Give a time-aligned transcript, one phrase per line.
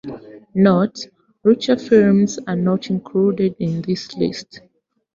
[0.55, 1.09] Note:
[1.45, 4.61] Lucha films are not included in this list.